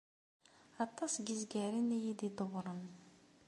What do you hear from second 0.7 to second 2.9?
Aṭas n yizgaren i iyi-d-idewwren.